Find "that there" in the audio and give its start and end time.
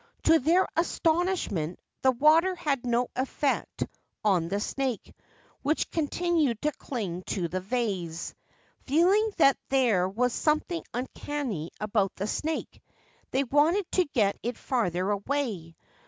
9.37-10.09